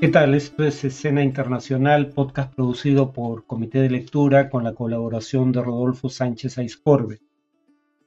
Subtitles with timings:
[0.00, 0.34] ¿Qué tal?
[0.34, 6.08] Esto es Escena Internacional, podcast producido por Comité de Lectura con la colaboración de Rodolfo
[6.08, 7.18] Sánchez Aiscorbe.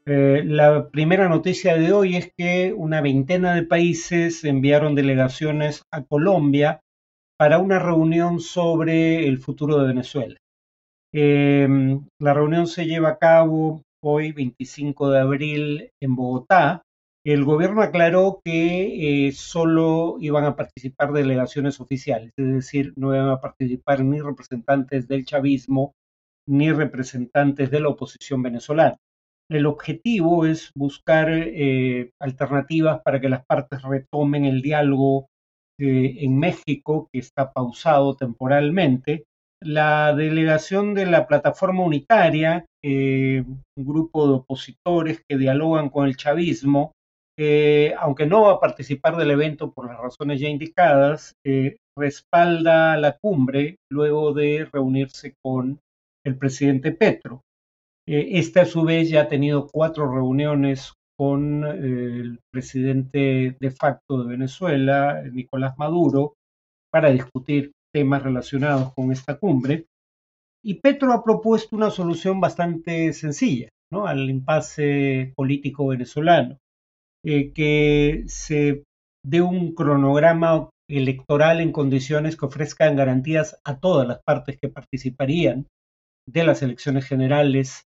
[0.08, 6.02] Eh, la primera noticia de hoy es que una veintena de países enviaron delegaciones a
[6.02, 6.82] Colombia
[7.38, 10.40] para una reunión sobre el futuro de Venezuela.
[11.12, 11.68] Eh,
[12.18, 16.82] la reunión se lleva a cabo hoy, 25 de abril, en Bogotá,
[17.26, 23.30] el gobierno aclaró que eh, solo iban a participar delegaciones oficiales, es decir, no iban
[23.30, 25.94] a participar ni representantes del chavismo
[26.46, 28.98] ni representantes de la oposición venezolana.
[29.50, 35.28] El objetivo es buscar eh, alternativas para que las partes retomen el diálogo
[35.80, 39.24] eh, en México, que está pausado temporalmente.
[39.62, 46.92] La delegación de la plataforma unitaria, un grupo de opositores que dialogan con el chavismo,
[47.38, 52.98] eh, aunque no va a participar del evento por las razones ya indicadas, eh, respalda
[52.98, 55.80] la cumbre luego de reunirse con
[56.26, 57.42] el presidente Petro.
[58.08, 64.24] Eh, este a su vez ya ha tenido cuatro reuniones con el presidente de facto
[64.24, 66.34] de Venezuela, Nicolás Maduro,
[66.92, 69.86] para discutir temas relacionados con esta cumbre.
[70.64, 76.58] Y Petro ha propuesto una solución bastante sencilla al impasse político venezolano.
[77.26, 78.84] Eh, que se
[79.26, 85.68] dé un cronograma electoral en condiciones que ofrezcan garantías a todas las partes que participarían
[86.28, 87.84] de las elecciones generales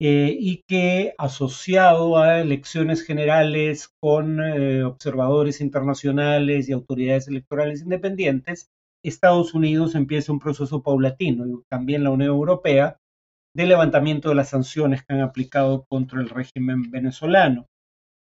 [0.00, 8.66] eh, y que asociado a elecciones generales con eh, observadores internacionales y autoridades electorales independientes,
[9.04, 12.96] Estados Unidos empieza un proceso paulatino y también la Unión Europea
[13.54, 17.66] de levantamiento de las sanciones que han aplicado contra el régimen venezolano.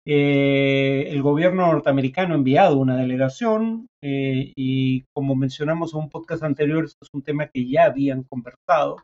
[0.05, 6.43] Eh, el gobierno norteamericano ha enviado una delegación eh, y como mencionamos en un podcast
[6.43, 8.97] anterior, es un tema que ya habían conversado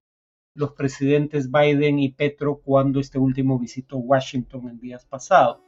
[0.57, 5.58] los presidentes Biden y Petro cuando este último visitó Washington en días pasados.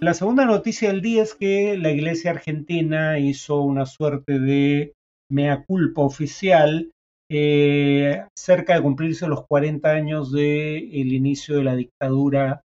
[0.00, 4.94] La segunda noticia del día es que la Iglesia Argentina hizo una suerte de
[5.30, 6.90] mea culpa oficial
[7.30, 12.62] eh, cerca de cumplirse los 40 años del inicio de la dictadura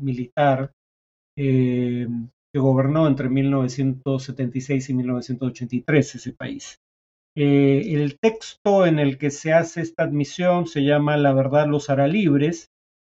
[0.00, 0.72] militar
[1.42, 2.06] eh,
[2.52, 6.80] que gobernó entre 1976 y 1983 ese país.
[7.34, 11.88] Eh, el texto en el que se hace esta admisión se llama La verdad los
[11.88, 12.68] hará libres.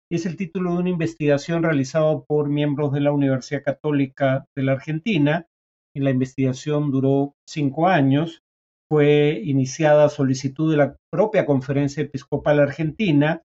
[0.09, 4.73] Es el título de una investigación realizada por miembros de la Universidad Católica de la
[4.73, 5.47] Argentina.
[5.93, 8.43] Y la investigación duró cinco años.
[8.89, 13.41] Fue iniciada a solicitud de la propia Conferencia Episcopal Argentina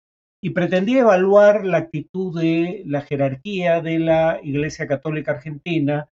[0.43, 6.09] y pretendía evaluar la actitud de la jerarquía de la Iglesia Católica Argentina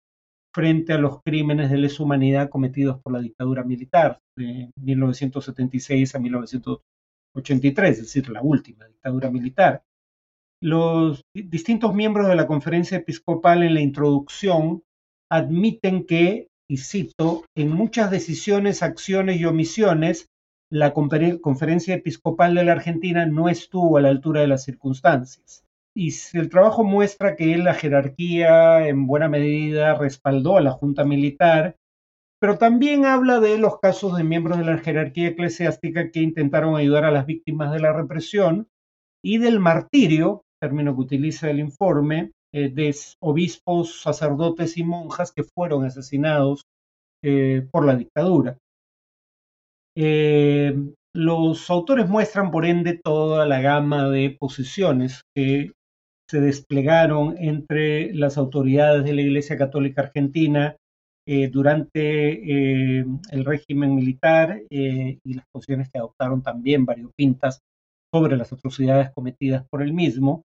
[0.54, 6.20] frente a los crímenes de lesa humanidad cometidos por la dictadura militar de 1976 a
[6.20, 9.82] 1983, es decir, la última dictadura militar.
[10.62, 14.84] Los distintos miembros de la conferencia episcopal en la introducción
[15.28, 20.28] admiten que, y cito, en muchas decisiones, acciones y omisiones
[20.70, 25.64] la Conferencia Episcopal de la Argentina no estuvo a la altura de las circunstancias.
[25.94, 31.76] Y el trabajo muestra que la jerarquía en buena medida respaldó a la Junta Militar,
[32.40, 37.04] pero también habla de los casos de miembros de la jerarquía eclesiástica que intentaron ayudar
[37.04, 38.68] a las víctimas de la represión
[39.22, 45.42] y del martirio, término que utiliza el informe, eh, de obispos, sacerdotes y monjas que
[45.42, 46.62] fueron asesinados
[47.22, 48.56] eh, por la dictadura.
[49.96, 50.74] Eh,
[51.14, 55.72] los autores muestran, por ende, toda la gama de posiciones que
[56.30, 60.76] se desplegaron entre las autoridades de la Iglesia Católica Argentina
[61.26, 67.60] eh, durante eh, el régimen militar y las posiciones que adoptaron también variopintas
[68.12, 70.42] sobre las atrocidades cometidas por el mismo.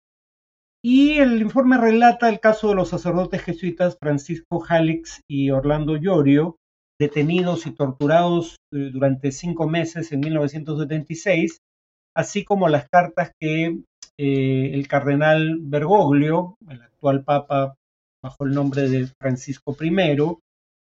[0.84, 6.58] Y el informe relata el caso de los sacerdotes jesuitas Francisco Jalix y Orlando Llorio,
[7.02, 11.58] detenidos y torturados eh, durante cinco meses en 1976,
[12.16, 13.80] así como las cartas que
[14.20, 17.74] eh, el cardenal Bergoglio, el actual papa
[18.22, 20.16] bajo el nombre de Francisco I,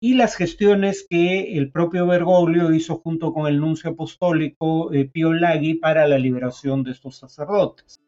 [0.01, 5.33] y las gestiones que el propio Bergoglio hizo junto con el nuncio apostólico eh, Pio
[5.33, 8.01] Laghi para la liberación de estos sacerdotes.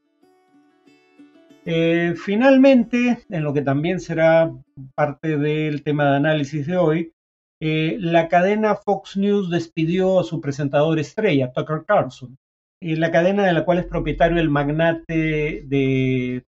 [2.16, 4.52] finalmente, en lo que también será
[4.96, 7.12] parte del tema de análisis de hoy,
[7.60, 12.36] eh, la cadena Fox News despidió a su presentador estrella, Tucker Carlson,
[12.82, 16.44] eh, la cadena de la cual es propietario el magnate de,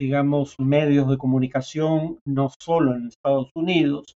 [0.00, 4.16] digamos, medios de comunicación, no solo en Estados Unidos,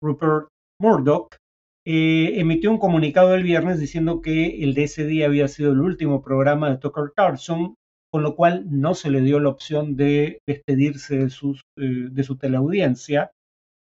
[0.00, 0.48] Rupert
[0.80, 1.36] Murdoch,
[1.84, 5.80] eh, emitió un comunicado el viernes diciendo que el de ese día había sido el
[5.80, 7.74] último programa de Tucker Carlson,
[8.12, 11.32] con lo cual no se le dio la opción de despedirse de,
[11.78, 13.32] eh, de su teleaudiencia.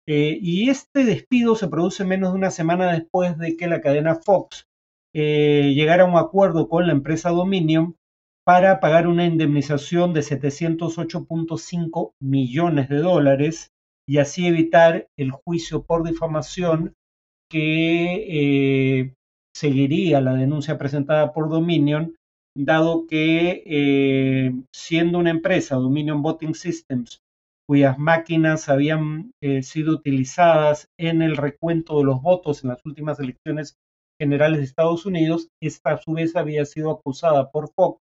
[0.07, 4.15] Eh, y este despido se produce menos de una semana después de que la cadena
[4.15, 4.65] Fox
[5.13, 7.95] llegara a un acuerdo con la empresa Dominion
[8.45, 13.71] para pagar una indemnización de 708.5 millones de dólares
[14.07, 16.93] y así evitar el juicio por difamación
[17.49, 19.13] que eh,
[19.53, 22.15] seguiría la denuncia presentada por Dominion,
[22.55, 27.19] dado que eh, siendo una empresa, Dominion Voting Systems,
[27.67, 33.19] cuyas máquinas habían eh, sido utilizadas en el recuento de los votos en las últimas
[33.19, 33.75] elecciones
[34.19, 37.99] generales de Estados Unidos, esta a su vez había sido acusada por Fox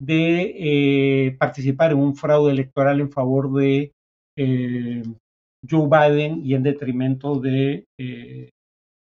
[0.00, 3.92] de participar en un fraude electoral en favor de
[4.36, 7.84] Joe Biden y en detrimento de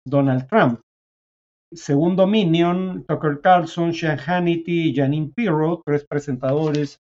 [0.06, 0.80] Donald Trump.
[1.72, 6.98] Según Dominion, Tucker Carlson, Sean Hannity y Janine Pirro, tres presentadores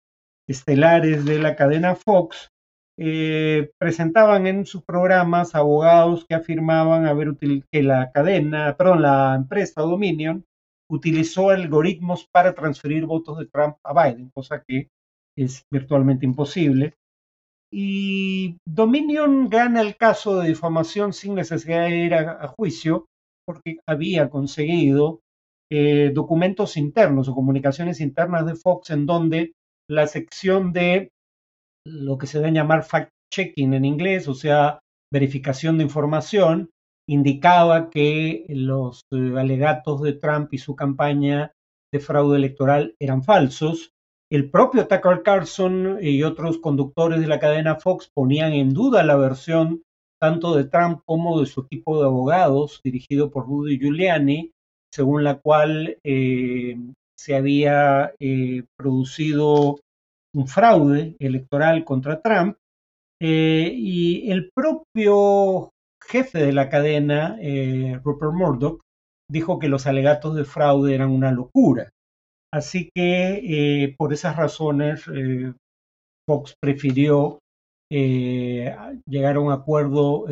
[0.47, 2.49] estelares de la cadena Fox,
[2.97, 9.81] eh, presentaban en sus programas abogados que afirmaban haber que la cadena, perdón, la empresa
[9.81, 10.45] Dominion
[10.89, 14.89] utilizó algoritmos para transferir votos de Trump a Biden, cosa que
[15.37, 16.93] es virtualmente imposible.
[17.71, 23.07] Y Dominion gana el caso de difamación sin necesidad de ir a, juicio
[23.45, 25.19] porque había conseguido
[25.69, 29.53] eh, documentos internos o comunicaciones internas de Fox en donde
[29.89, 31.09] la sección de
[31.85, 34.79] lo que se debe llamar fact-checking en inglés, o sea,
[35.11, 36.71] verificación de información,
[37.07, 41.51] indicaba que los eh, alegatos de Trump y su campaña
[41.93, 43.91] de fraude electoral eran falsos.
[44.31, 49.15] El propio Tucker Carlson y otros conductores de la cadena Fox ponían en duda la
[49.15, 49.83] versión
[50.19, 54.51] tanto de Trump como de su equipo de abogados, dirigido por Rudy Giuliani,
[54.91, 56.77] según la cual eh,
[57.17, 59.79] se había eh, producido
[60.35, 62.57] un fraude electoral contra Trump.
[63.21, 65.71] Eh, y el propio
[66.03, 67.37] jefe de la cadena,
[68.03, 68.81] Rupert Murdoch,
[69.31, 71.89] dijo que los alegatos de fraude eran una locura.
[72.53, 73.41] Así que
[73.83, 75.53] eh, por esas razones eh,
[76.25, 77.39] Fox prefirió
[77.91, 78.73] eh,
[79.05, 80.25] llegar a un acuerdo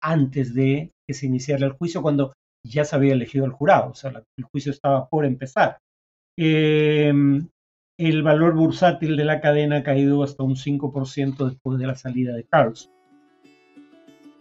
[0.00, 2.34] antes de que se iniciara el juicio, cuando
[2.66, 5.78] ya se había elegido el jurado, o sea, el juicio estaba por empezar.
[6.38, 7.48] Em,
[8.08, 12.32] el valor bursátil de la cadena ha caído hasta un 5% después de la salida
[12.32, 12.90] de Carlson.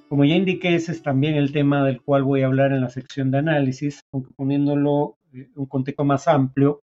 [0.07, 2.89] Como ya indiqué, ese es también el tema del cual voy a hablar en la
[2.89, 6.79] sección de análisis, aunque poniéndolo en un contexto más amplio,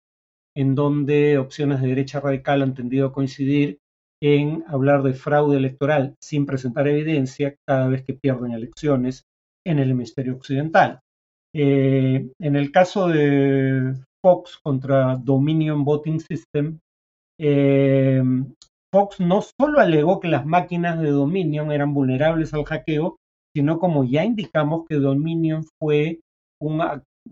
[0.57, 3.79] en donde opciones de derecha radical han tendido a coincidir
[4.21, 9.27] en hablar de fraude electoral sin presentar evidencia cada vez que pierden elecciones
[9.65, 11.01] en el hemisferio occidental.
[11.55, 13.95] Eh, en el caso de
[14.25, 16.79] Fox contra Dominion Voting System,
[17.39, 18.23] eh,
[18.91, 23.17] Fox no solo alegó que las máquinas de Dominion eran vulnerables al hackeo,
[23.55, 26.21] sino como ya indicamos que Dominion fue
[26.59, 26.81] un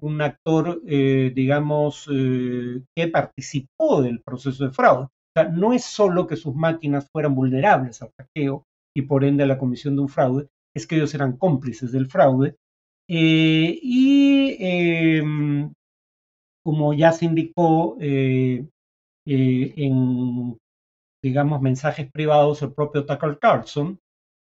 [0.00, 5.04] un actor, eh, digamos, eh, que participó del proceso de fraude.
[5.04, 9.44] O sea, no es solo que sus máquinas fueran vulnerables al hackeo y por ende
[9.44, 12.56] a la comisión de un fraude, es que ellos eran cómplices del fraude.
[13.08, 15.72] Eh, y em,
[16.64, 18.71] como ya se indicó en,
[21.23, 23.99] digamos, mensajes privados, el propio Tucker Carlson,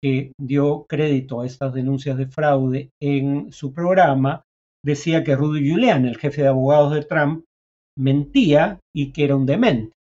[0.02, 4.42] que dio crédito a estas denuncias de fraude en su programa,
[4.85, 7.44] decía que Rudy Giuliani, el jefe de abogados de Trump,
[7.99, 9.92] mentía y que era un demente.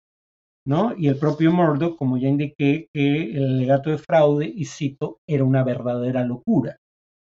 [0.67, 0.95] ¿no?
[0.98, 5.43] Y el propio Murdoch, como ya indiqué, que el alegato de fraude, y cito, era
[5.43, 6.77] una verdadera locura.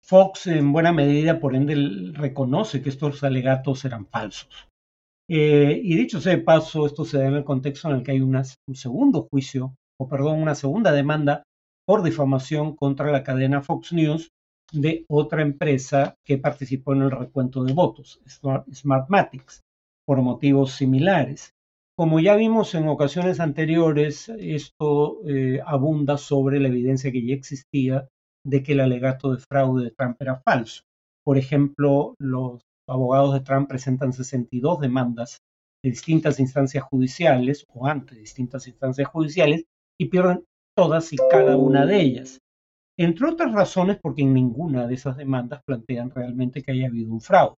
[0.04, 4.67] Fox, en buena medida, por ende, reconoce que estos alegatos eran falsos.
[5.30, 8.12] Eh, y dicho sea de paso, esto se da en el contexto en el que
[8.12, 8.42] hay un
[8.75, 11.42] segundo juicio, o perdón, una segunda demanda
[11.87, 14.30] por difamación contra la cadena Fox News,
[14.73, 18.20] de otra empresa que participó en el recuento de votos,
[18.73, 19.62] Smartmatics,
[20.06, 21.52] por motivos similares.
[21.97, 28.08] Como ya vimos en ocasiones anteriores, esto eh, abunda sobre la evidencia que ya existía
[28.47, 30.82] de que el alegato de fraude de Trump era falso.
[31.25, 35.38] Por ejemplo, los abogados de Trump presentan 62 demandas
[35.83, 39.64] de distintas instancias judiciales o ante distintas instancias judiciales
[40.00, 40.45] y pierden
[40.76, 42.38] todas y cada una de ellas
[42.99, 47.21] entre otras razones porque en ninguna de esas demandas plantean realmente que haya habido un
[47.21, 47.54] fraude.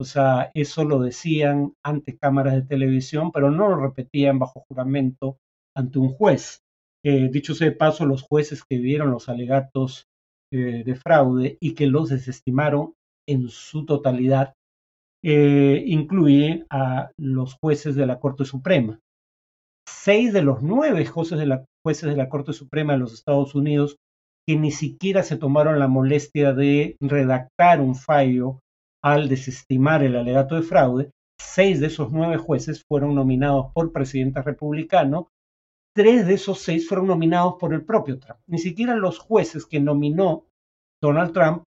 [0.00, 5.36] O sea, eso lo decían ante cámaras de televisión, pero no lo repetían bajo juramento
[5.76, 6.62] ante un juez.
[7.04, 10.06] Eh, dicho sea de paso, los jueces que vieron los alegatos
[10.50, 12.94] eh, de fraude y que los desestimaron
[13.28, 14.54] en su totalidad
[15.22, 19.00] eh, incluye a los jueces de la Corte Suprema.
[19.86, 23.96] Seis de los nueve jueces de, la, Corte Suprema de los Estados Unidos
[24.46, 28.60] que ni siquiera se tomaron la molestia de redactar un fallo
[29.02, 34.42] al desestimar el alegato de fraude, seis de esos nueve jueces fueron nominados por presidente
[34.42, 35.28] republicano,
[35.94, 38.40] tres de esos seis fueron nominados por el propio Trump.
[38.46, 40.46] Ni siquiera los jueces que nominó
[41.02, 41.62] Donald Trump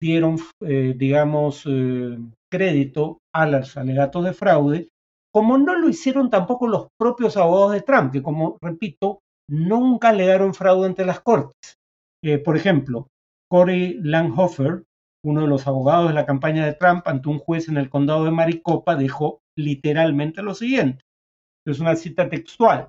[0.00, 2.18] dieron, eh, digamos, eh,
[2.50, 4.88] crédito a los alegatos de fraude,
[5.32, 10.54] como no lo hicieron tampoco los propios abogados de Trump, que como repito, nunca alegaron
[10.54, 11.76] fraude ante las cortes.
[12.24, 13.08] Eh, por ejemplo,
[13.50, 14.84] Corey Langhofer,
[15.24, 18.24] uno de los abogados de la campaña de Trump ante un juez en el condado
[18.24, 21.04] de Maricopa, dijo literalmente lo siguiente.
[21.66, 22.88] Es una cita textual.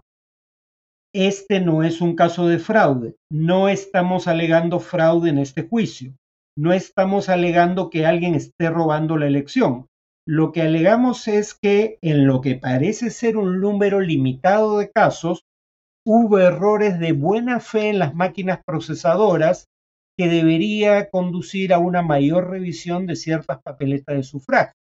[1.13, 3.15] Este no es un caso de fraude.
[3.31, 6.13] No estamos alegando fraude en este juicio.
[6.57, 9.87] No estamos alegando que alguien esté robando la elección.
[10.27, 15.43] Lo que alegamos es que en lo que parece ser un número limitado de casos,
[16.05, 19.65] hubo errores de buena fe en las máquinas procesadoras
[20.17, 24.73] que debería conducir a una mayor revisión de ciertas papeletas de sufragio.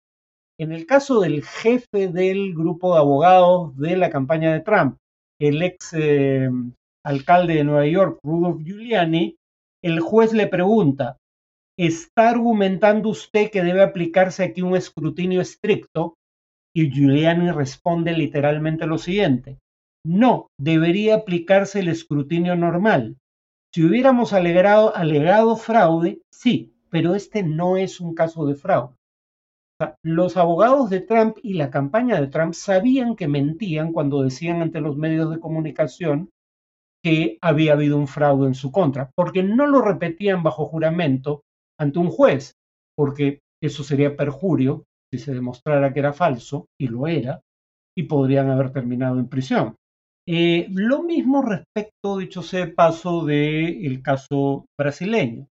[0.58, 4.96] En el caso del jefe del grupo de abogados de la campaña de Trump,
[5.38, 6.49] el ex eh,
[7.04, 9.37] alcalde de Nueva York, Rudolph Giuliani,
[9.85, 11.18] el juez le pregunta,
[11.78, 16.14] ¿está argumentando usted que debe aplicarse aquí un escrutinio estricto?
[16.75, 19.59] Y Giuliani responde literalmente lo siguiente,
[20.06, 23.16] no, debería aplicarse el escrutinio normal.
[23.75, 28.95] Si hubiéramos alegado, alegado fraude, sí, pero este no es un caso de fraude.
[30.04, 34.80] los abogados de Trump y la campaña de Trump sabían que mentían cuando decían ante
[34.80, 36.30] los medios de comunicación
[37.02, 41.42] que había habido un fraude en su contra, porque no lo repetían bajo juramento
[41.78, 42.54] ante un juez,
[42.97, 47.40] porque eso sería perjurio si se demostrara que era falso, y lo era,
[47.97, 49.76] y podrían haber terminado en prisión.
[50.28, 55.47] Eh, lo mismo respecto, dicho sea de paso, del caso brasileño.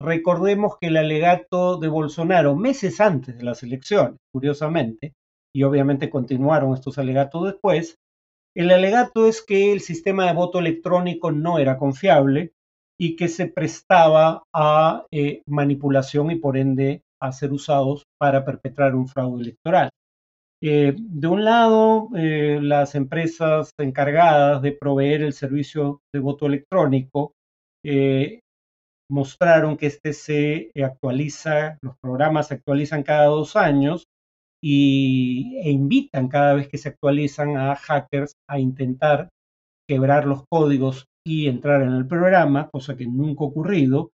[0.00, 5.12] Recordemos que el alegato de Bolsonaro, meses antes de las elecciones, curiosamente,
[5.54, 7.96] y obviamente continuaron estos alegatos después,
[8.56, 12.52] el alegato es que el sistema de voto electrónico no era confiable
[13.00, 18.94] y que se prestaba a eh, manipulación y por ende a ser usados para perpetrar
[18.94, 19.88] un fraude electoral.
[20.62, 27.32] Eh, de un lado, eh, las empresas encargadas de proveer el servicio de voto electrónico
[29.10, 34.04] mostraron que este se actualiza, los programas se actualizan cada dos años
[34.62, 39.30] y, e invitan cada vez que se actualizan a hackers a intentar
[39.88, 44.10] quebrar los códigos y entrar en el programa, cosa que nunca ha ocurrido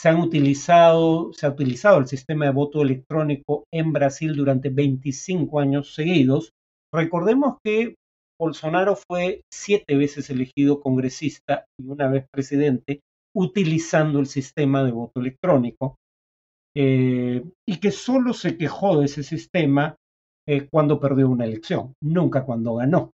[0.00, 5.60] se han utilizado, se ha utilizado el sistema de voto electrónico en Brasil durante 25
[5.60, 6.52] años seguidos.
[6.92, 7.96] Recordemos que
[8.40, 13.00] Bolsonaro fue siete veces elegido congresista y una vez presidente
[13.36, 15.96] utilizando el sistema de voto electrónico
[16.74, 19.96] eh, y que solo se quejó de ese sistema
[20.48, 23.10] eh, cuando perdió una elección, nunca cuando ganó.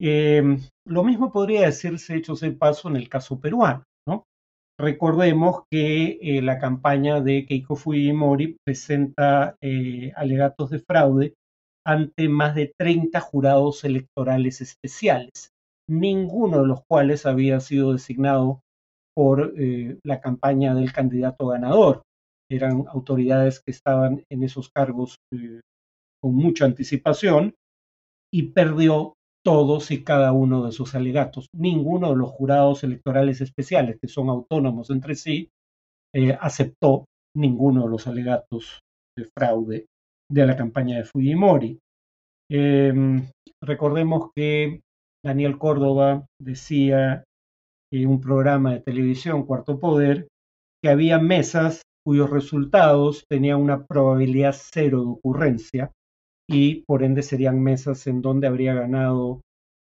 [0.00, 0.42] Eh,
[0.86, 3.84] lo mismo podría decirse, hecho ese paso, en el caso peruano.
[4.78, 11.34] Recordemos que eh, la campaña de Keiko Fujimori presenta eh, alegatos de fraude
[11.86, 15.50] ante más de 30 jurados electorales especiales,
[15.88, 18.62] ninguno de los cuales había sido designado
[19.14, 22.02] por eh, la campaña del candidato ganador.
[22.50, 25.16] Eran autoridades que estaban en esos cargos
[26.20, 27.54] con mucha anticipación
[28.32, 31.48] y perdió todos y cada uno de sus alegatos.
[31.54, 35.50] Ninguno de los jurados electorales especiales, que son autónomos entre sí,
[36.14, 37.04] eh, aceptó
[37.36, 38.80] ninguno de los alegatos
[39.16, 39.86] de fraude
[40.30, 41.78] de la campaña de Fujimori.
[42.50, 43.28] Em,
[43.62, 44.80] recordemos que
[45.24, 47.24] Daniel Córdoba decía
[47.92, 50.28] en un programa de televisión, Cuarto Poder,
[50.82, 55.90] que había mesas cuyos resultados tenían una probabilidad cero de ocurrencia
[56.48, 59.40] y por ende serían mesas en donde habría ganado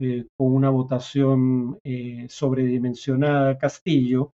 [0.01, 4.33] eh, con una votación eh, sobredimensionada Castillo,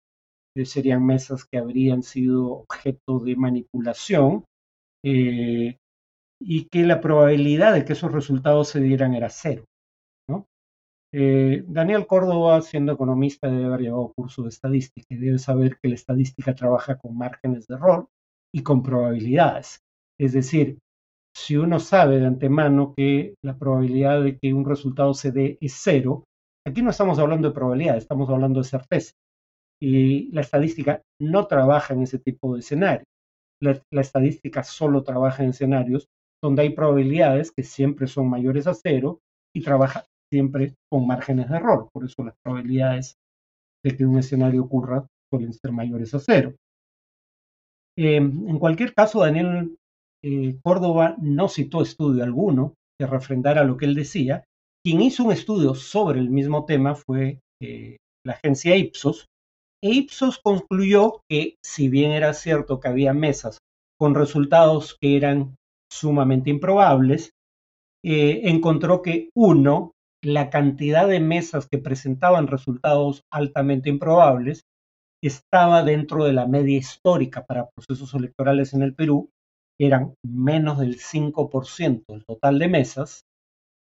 [0.56, 4.44] eh, serían mesas que habrían sido objeto de manipulación
[5.04, 9.66] y que la probabilidad de que esos resultados se dieran era cero.
[11.14, 15.96] Daniel Córdoba, siendo economista, debe haber llevado curso de estadística y debe saber que la
[15.96, 18.08] estadística trabaja con márgenes de error
[18.54, 19.82] y con probabilidades.
[20.18, 20.78] Es decir,
[21.36, 25.80] si uno sabe de antemano que la probabilidad de que un resultado se dé es
[25.82, 26.26] cero,
[26.68, 29.14] aquí no estamos hablando de probabilidad, estamos hablando de certeza.
[29.82, 33.06] Y la estadística no trabaja en ese tipo de escenario.
[33.62, 36.08] la, estadística solo trabaja en escenarios
[36.44, 39.20] donde hay probabilidades que siempre son mayores a cero
[39.56, 41.90] y trabaja siempre con márgenes de error.
[41.94, 43.16] Por eso las probabilidades
[43.84, 46.56] de que un escenario ocurra suelen ser mayores a cero.
[47.98, 49.78] Em, en cualquier caso, Daniel
[50.24, 54.44] eh, Córdoba no citó estudio alguno que refrendara lo que él decía.
[54.84, 59.28] Quien hizo un estudio sobre el mismo tema fue eh, la agencia Ipsos,
[59.84, 63.58] e Ipsos concluyó que si bien era cierto que había mesas
[64.00, 65.56] con resultados que eran
[65.92, 67.32] sumamente improbables,
[68.06, 74.62] eh, encontró que uno, la cantidad de mesas que presentaban resultados altamente improbables
[75.24, 79.30] estaba dentro de la media histórica para procesos electorales en el Perú,
[79.86, 83.22] eran menos del 5% del total de mesas,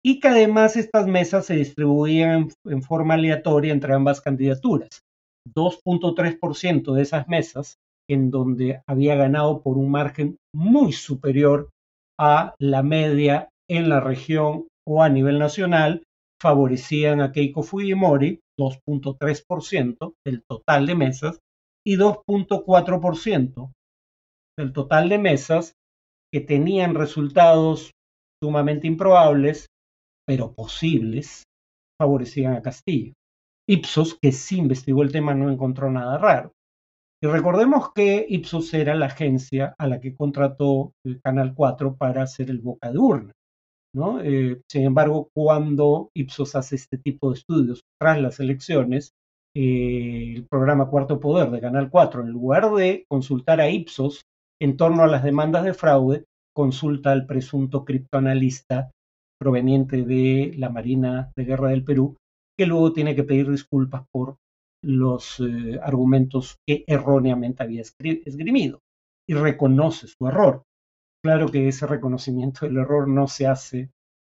[0.04, 5.02] y que además estas mesas se distribuían en forma aleatoria entre ambas candidaturas.
[5.54, 7.76] 2.3% de esas mesas
[8.08, 11.70] en donde había ganado por un margen muy superior
[12.18, 16.02] a la media en la región o a nivel nacional,
[16.40, 21.38] favorecían a Keiko Fujimori, 2.3% del total de mesas,
[21.86, 23.72] y 2.4%
[24.58, 25.74] del total de mesas
[26.32, 27.90] que tenían resultados
[28.42, 29.66] sumamente improbables,
[30.26, 31.44] pero posibles,
[32.00, 33.12] favorecían a Castillo.
[33.68, 36.52] Ipsos, que sí investigó el tema, no encontró nada raro.
[37.22, 42.22] Y recordemos que Ipsos era la agencia a la que contrató el Canal 4 para
[42.22, 43.32] hacer el boca de urna.
[44.24, 49.12] Eh, sin embargo, cuando Ipsos hace este tipo de estudios tras las elecciones,
[49.54, 54.22] eh, el programa Cuarto Poder de Canal 4, en lugar de consultar a Ipsos
[54.62, 58.92] en torno a las demandas de fraude, consulta al presunto criptoanalista
[59.36, 62.16] proveniente de la Marina de Guerra del Perú,
[62.56, 64.36] que luego tiene que pedir disculpas por
[64.84, 68.78] los eh, argumentos que erróneamente había esgrimido
[69.28, 70.62] y reconoce su error.
[71.24, 73.90] Claro que ese reconocimiento del error no se hace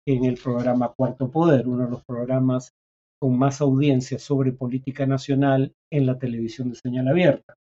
[0.07, 2.73] en el programa Cuarto Poder, uno de los programas
[3.19, 7.55] con más audiencia sobre política nacional en la televisión de señal abierta.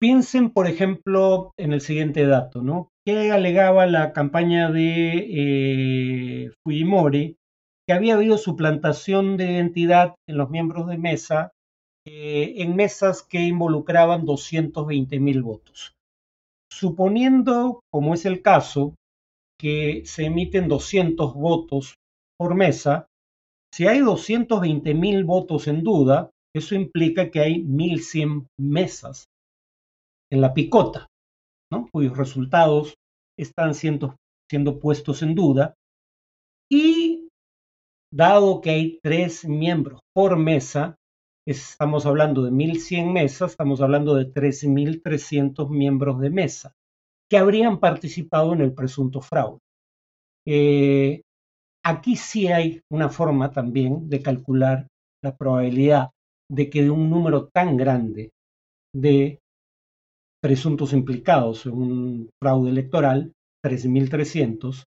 [0.00, 2.90] Piensen, por ejemplo, en el siguiente dato, ¿no?
[3.04, 7.36] ¿Qué alegaba la campaña de eh, Fujimori?
[7.84, 11.50] Que había habido suplantación de identidad en los miembros de mesa
[12.06, 15.94] eh, en mesas que involucraban 220 mil votos.
[16.70, 18.94] Suponiendo, como es el caso,
[19.58, 21.96] que se emiten 200 votos
[22.38, 23.08] por mesa,
[23.74, 29.26] si hay 220 mil votos en duda, eso implica que hay 1.100 mesas
[30.30, 31.06] en la picota,
[31.92, 32.94] cuyos resultados
[33.38, 34.16] están siendo,
[34.50, 35.74] siendo puestos en duda.
[36.70, 37.28] Y
[38.12, 40.96] dado que hay tres miembros por mesa,
[41.46, 46.72] estamos hablando de 1.100 mesas, estamos hablando de 13.300 miembros de mesa
[47.30, 49.60] que habrían participado en el presunto fraude.
[50.46, 51.22] Eh,
[51.84, 54.86] aquí sí hay una forma también de calcular
[55.22, 56.10] la probabilidad
[56.50, 58.30] de que de un número tan grande
[58.94, 59.40] de
[60.40, 63.32] presuntos implicados en un fraude electoral,
[63.64, 64.84] 13.300,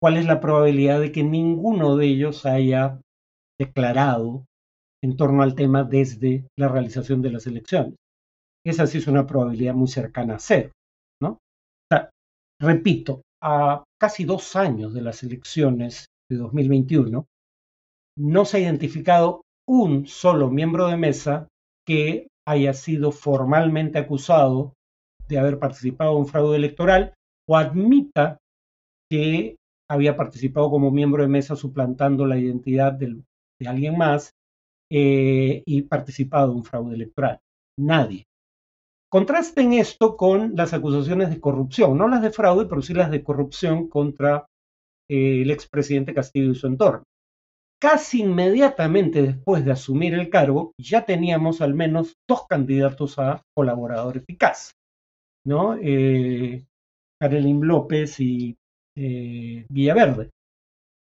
[0.00, 3.00] ¿cuál es la probabilidad de que ninguno de ellos haya
[3.58, 4.44] declarado
[5.02, 7.94] en torno al tema desde la realización de las elecciones?
[8.66, 10.72] Esa sí es una probabilidad muy cercana a cero,
[11.22, 11.38] ¿no?
[12.60, 17.26] repito, a casi dos años de las elecciones de 2021,
[18.16, 21.48] no se ha identificado un solo miembro de mesa
[21.86, 24.74] que haya sido formalmente acusado
[25.28, 27.14] de haber participado en un fraude electoral
[27.48, 28.38] o admita
[29.10, 29.56] que
[29.90, 33.22] había participado como miembro de mesa suplantando la identidad de
[33.66, 34.32] alguien más
[34.90, 37.40] eh, y participado en un fraude electoral.
[37.78, 38.24] Nadie.
[39.10, 43.22] Contrasten esto con las acusaciones de corrupción, no las de fraude, pero sí las de
[43.22, 44.46] corrupción contra
[45.08, 47.04] eh, el expresidente Castillo y su entorno
[47.84, 54.16] casi inmediatamente después de asumir el cargo, ya teníamos al menos dos candidatos a colaborador
[54.16, 54.70] eficaz,
[55.46, 55.76] ¿no?
[55.78, 56.64] Eh,
[57.20, 58.56] López y
[58.96, 60.30] eh, Villaverde.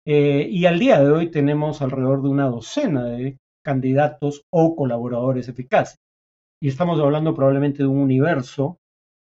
[0.06, 5.48] Eh, y al día de hoy tenemos alrededor de una docena de candidatos o colaboradores
[5.48, 5.96] eficaces.
[6.62, 8.76] Y estamos hablando probablemente de un universo,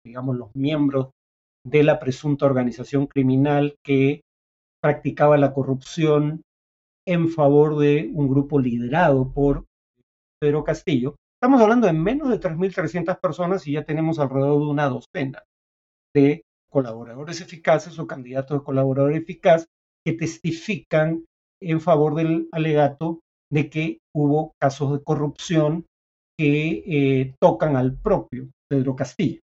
[0.06, 1.10] digamos, los miembros
[1.66, 4.22] de la presunta organización criminal que
[4.84, 6.44] practicaba la corrupción
[7.10, 9.66] en favor de un grupo liderado por
[10.40, 11.16] Pedro Castillo.
[11.42, 15.44] Estamos hablando de menos de 3.300 personas y ya tenemos alrededor de una docena
[16.16, 19.66] de colaboradores eficaces o candidatos de colaborador eficaz
[20.06, 21.26] que testifican
[21.60, 25.88] en favor del alegato de que hubo casos de corrupción
[26.38, 29.42] que eh, tocan al propio Pedro Castillo.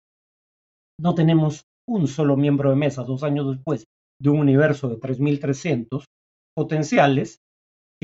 [1.02, 3.86] no tenemos un solo miembro de mesa dos años después
[4.22, 6.06] de un universo de 3.300
[6.56, 7.40] potenciales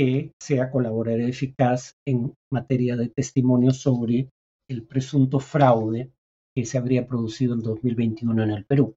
[0.02, 4.32] que sea colaborador eficaz en materia de testimonios sobre
[4.68, 6.10] el presunto fraude
[6.56, 8.96] que se habría producido en 2021 en el Perú.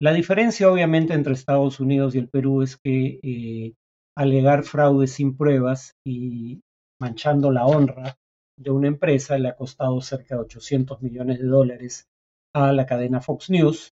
[0.00, 3.74] La diferencia obviamente entre Estados Unidos y el Perú es que eh,
[4.16, 6.62] alegar fraude sin pruebas y
[6.98, 8.16] manchando la honra
[8.58, 12.06] de una empresa le ha costado cerca de 800 millones de dólares
[12.54, 13.92] a la cadena Fox News.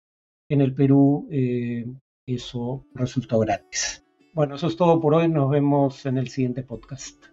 [0.49, 1.85] En el Perú eh,
[2.25, 4.06] eso resultó gratis.
[4.37, 5.27] Bueno, eso es todo por hoy.
[5.27, 7.25] Nos vemos en el siguiente podcast.